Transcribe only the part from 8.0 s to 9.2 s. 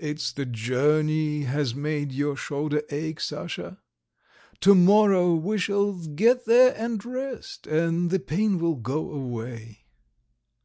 the pain will go